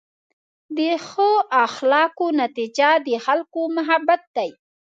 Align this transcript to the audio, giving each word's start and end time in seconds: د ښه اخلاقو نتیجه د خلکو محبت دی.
د 0.77 0.79
ښه 1.07 1.29
اخلاقو 1.65 2.25
نتیجه 2.41 2.89
د 3.07 3.09
خلکو 3.25 3.61
محبت 3.75 4.21
دی. 4.35 4.49